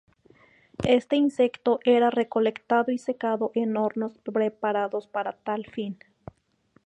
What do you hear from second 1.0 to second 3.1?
insecto era recolectado y